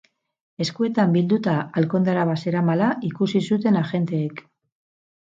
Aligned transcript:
Eskuetan 0.63 1.13
bilduta 1.17 1.53
alkandora 1.83 2.25
bat 2.33 2.43
zeramala 2.49 2.91
ikusi 3.13 3.47
zuten 3.53 3.81
agenteek. 3.87 4.47